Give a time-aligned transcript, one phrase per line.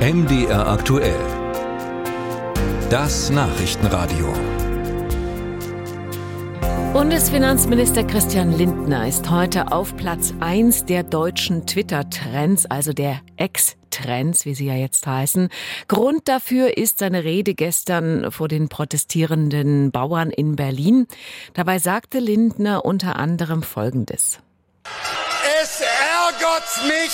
[0.00, 1.20] MDR aktuell.
[2.88, 4.32] Das Nachrichtenradio.
[6.94, 14.54] Bundesfinanzminister Christian Lindner ist heute auf Platz 1 der deutschen Twitter-Trends, also der Ex-Trends, wie
[14.54, 15.50] sie ja jetzt heißen.
[15.86, 21.08] Grund dafür ist seine Rede gestern vor den protestierenden Bauern in Berlin.
[21.52, 24.38] Dabei sagte Lindner unter anderem Folgendes.
[25.62, 27.12] Es ärgert mich,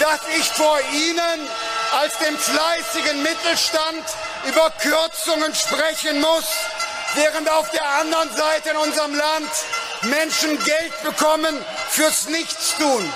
[0.00, 1.48] dass ich vor Ihnen
[1.96, 4.04] als dem fleißigen Mittelstand
[4.46, 6.44] über Kürzungen sprechen muss,
[7.14, 9.50] während auf der anderen Seite in unserem Land
[10.02, 13.12] Menschen Geld bekommen fürs Nichtstun.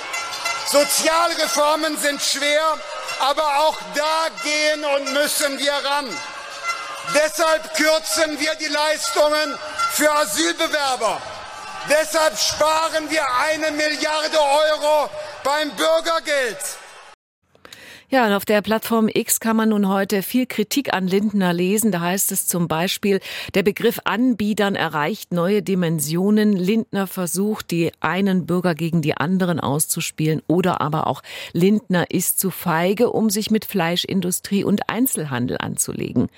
[0.71, 2.79] Sozialreformen sind schwer,
[3.19, 6.19] aber auch da gehen und müssen wir ran.
[7.15, 9.59] Deshalb kürzen wir die Leistungen
[9.93, 11.21] für Asylbewerber.
[11.89, 15.11] Deshalb sparen wir eine Milliarde Euro
[15.43, 16.59] beim Bürgergeld.
[18.13, 21.93] Ja, und auf der Plattform X kann man nun heute viel Kritik an Lindner lesen.
[21.93, 23.21] Da heißt es zum Beispiel,
[23.55, 26.55] der Begriff Anbietern erreicht neue Dimensionen.
[26.55, 32.51] Lindner versucht, die einen Bürger gegen die anderen auszuspielen oder aber auch Lindner ist zu
[32.51, 36.31] feige, um sich mit Fleischindustrie und Einzelhandel anzulegen.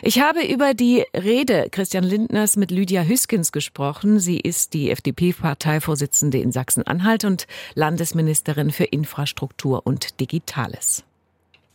[0.00, 4.20] Ich habe über die Rede Christian Lindners mit Lydia Hüskens gesprochen.
[4.20, 11.04] Sie ist die FDP-Parteivorsitzende in Sachsen-Anhalt und Landesministerin für Infrastruktur und Digitales.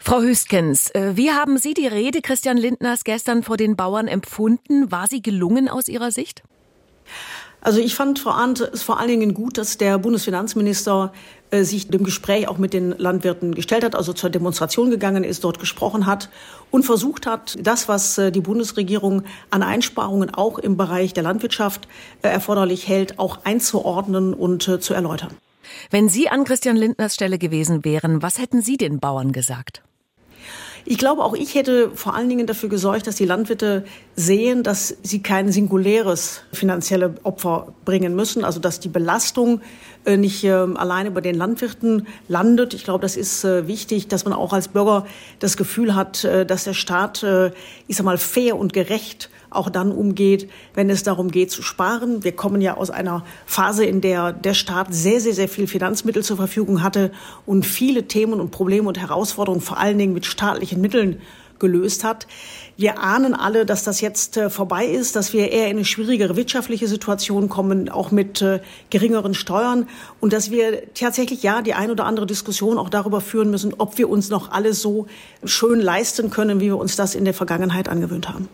[0.07, 4.91] Frau Hüskens, äh, wie haben Sie die Rede Christian Lindners gestern vor den Bauern empfunden?
[4.91, 6.43] War sie gelungen aus Ihrer Sicht?
[7.59, 11.11] Also ich fand Frau Arndt es vor allen Dingen gut, dass der Bundesfinanzminister
[11.49, 15.43] äh, sich dem Gespräch auch mit den Landwirten gestellt hat, also zur Demonstration gegangen ist,
[15.43, 16.29] dort gesprochen hat
[16.69, 21.87] und versucht hat, das, was äh, die Bundesregierung an Einsparungen auch im Bereich der Landwirtschaft
[22.21, 25.31] äh, erforderlich hält, auch einzuordnen und zu erläutern.
[25.89, 29.81] Wenn Sie an Christian Lindners Stelle gewesen wären, was hätten Sie den Bauern gesagt?
[30.87, 34.95] Ich glaube, auch ich hätte vor allen Dingen dafür gesorgt, dass die Landwirte sehen, dass
[35.01, 39.61] sie kein singuläres finanzielle Opfer bringen müssen, also dass die Belastung
[40.05, 42.73] nicht äh, alleine bei den Landwirten landet.
[42.73, 45.05] Ich glaube, das ist äh, wichtig, dass man auch als Bürger
[45.39, 47.25] das Gefühl hat, dass der Staat,
[47.87, 52.23] ich sag mal, fair und gerecht auch dann umgeht, wenn es darum geht zu sparen.
[52.23, 56.23] Wir kommen ja aus einer Phase, in der der Staat sehr, sehr, sehr viel Finanzmittel
[56.23, 57.11] zur Verfügung hatte
[57.45, 61.21] und viele Themen und Probleme und Herausforderungen vor allen Dingen mit staatlichen Mitteln
[61.59, 62.27] gelöst hat.
[62.77, 66.35] Wir ahnen alle, dass das jetzt äh, vorbei ist, dass wir eher in eine schwierigere
[66.35, 69.87] wirtschaftliche Situation kommen, auch mit äh, geringeren Steuern
[70.19, 73.97] und dass wir tatsächlich ja die ein oder andere Diskussion auch darüber führen müssen, ob
[73.97, 75.07] wir uns noch alles so
[75.43, 78.49] schön leisten können, wie wir uns das in der Vergangenheit angewöhnt haben.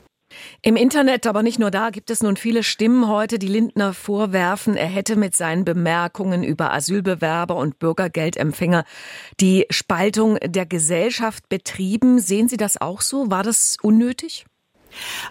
[0.62, 4.75] Im Internet, aber nicht nur da, gibt es nun viele Stimmen heute, die Lindner vorwerfen,
[4.75, 8.86] er hätte mit seinen Bemerkungen über Asylbewerber und Bürgergeldempfänger
[9.40, 12.20] die Spaltung der Gesellschaft betrieben.
[12.20, 13.30] Sehen Sie das auch so?
[13.30, 14.46] War das unnötig?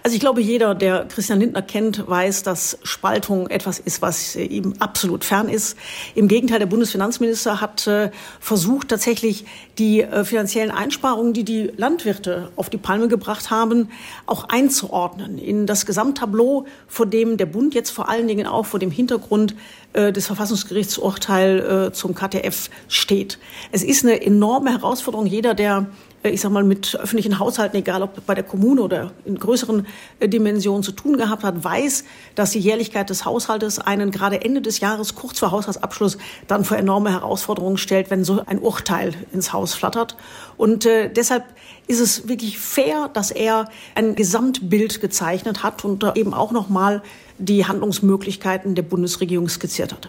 [0.03, 4.75] Also ich glaube, jeder, der Christian Lindner kennt, weiß, dass Spaltung etwas ist, was ihm
[4.79, 5.77] absolut fern ist.
[6.15, 8.11] Im Gegenteil, der Bundesfinanzminister hat äh,
[8.41, 9.45] versucht, tatsächlich
[9.79, 13.91] die äh, finanziellen Einsparungen, die die Landwirte auf die Palme gebracht haben,
[14.27, 18.81] auch einzuordnen in das Gesamttableau, vor dem der Bund jetzt vor allen Dingen auch vor
[18.81, 19.55] dem Hintergrund
[19.93, 23.39] äh, des Verfassungsgerichtsurteil zum KTF steht.
[23.73, 25.27] Es ist eine enorme Herausforderung.
[25.27, 25.87] Jeder, der
[26.23, 29.87] ich sag mal, mit öffentlichen Haushalten, egal ob bei der Kommune oder in größeren
[30.19, 32.05] äh, Dimensionen zu tun gehabt hat, weiß,
[32.35, 36.77] dass die Jährlichkeit des Haushaltes einen gerade Ende des Jahres, kurz vor Haushaltsabschluss, dann vor
[36.77, 40.17] enorme Herausforderungen stellt, wenn so ein Urteil ins Haus flattert.
[40.57, 41.45] Und äh, deshalb
[41.87, 47.03] ist es wirklich fair, dass er ein Gesamtbild gezeichnet hat und eben auch nochmal
[47.39, 50.09] die Handlungsmöglichkeiten der Bundesregierung skizziert hat.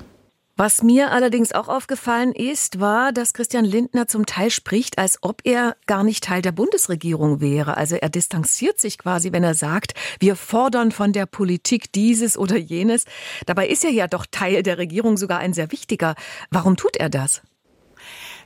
[0.64, 5.42] Was mir allerdings auch aufgefallen ist, war, dass Christian Lindner zum Teil spricht, als ob
[5.44, 7.78] er gar nicht Teil der Bundesregierung wäre.
[7.78, 12.58] Also er distanziert sich quasi, wenn er sagt, wir fordern von der Politik dieses oder
[12.58, 13.06] jenes.
[13.48, 16.14] Dabei ist er ja doch Teil der Regierung, sogar ein sehr wichtiger.
[16.52, 17.42] Warum tut er das?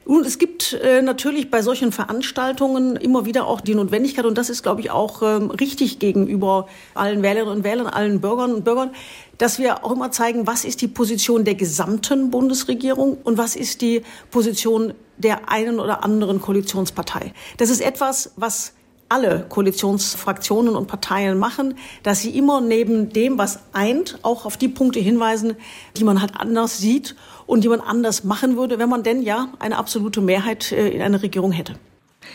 [0.05, 4.51] Und es gibt äh, natürlich bei solchen Veranstaltungen immer wieder auch die Notwendigkeit, und das
[4.51, 8.91] ist, glaube ich, auch ähm, richtig gegenüber allen Wählerinnen und Wählern, allen Bürgern und Bürgern,
[9.39, 13.81] dass wir auch immer zeigen, was ist die Position der gesamten Bundesregierung und was ist
[13.81, 17.33] die Position der einen oder anderen Koalitionspartei.
[17.57, 18.73] Das ist etwas, was
[19.09, 24.67] alle Koalitionsfraktionen und Parteien machen, dass sie immer neben dem, was eint, auch auf die
[24.67, 25.55] Punkte hinweisen,
[25.95, 27.15] die man halt anders sieht
[27.45, 31.01] und die man anders machen würde, wenn man denn ja eine absolute Mehrheit äh, in
[31.01, 31.75] einer Regierung hätte.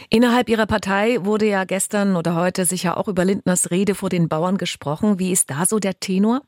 [0.09, 4.29] Innerhalb Ihrer Partei wurde ja gestern oder heute sicher auch über Lindners Rede vor den
[4.29, 5.19] Bauern gesprochen.
[5.19, 6.43] Wie ist da so der Tenor?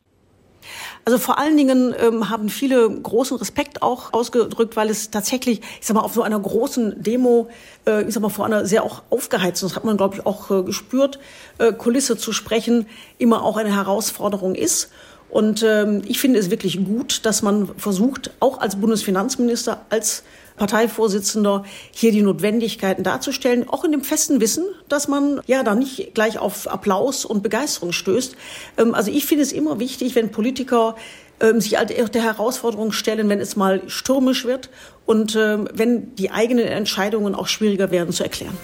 [1.04, 5.86] Also vor allen Dingen ähm, haben viele großen Respekt auch ausgedrückt, weil es tatsächlich, ich
[5.86, 7.48] sag mal, auf so einer großen Demo,
[7.86, 10.50] äh, ich sag mal, vor einer sehr auch aufgeheizten, das hat man, glaube ich, auch
[10.50, 11.18] äh, gespürt,
[11.58, 12.86] äh, Kulisse zu sprechen,
[13.18, 14.90] immer auch eine Herausforderung ist.
[15.28, 20.24] Und ähm, ich finde es wirklich gut, dass man versucht, auch als Bundesfinanzminister, als
[20.62, 26.14] Parteivorsitzender hier die Notwendigkeiten darzustellen, auch in dem festen Wissen, dass man ja da nicht
[26.14, 28.36] gleich auf Applaus und Begeisterung stößt.
[28.78, 30.94] Ähm, also ich finde es immer wichtig, wenn Politiker
[31.40, 34.70] ähm, sich der Herausforderung stellen, wenn es mal stürmisch wird
[35.04, 38.56] und ähm, wenn die eigenen Entscheidungen auch schwieriger werden zu erklären.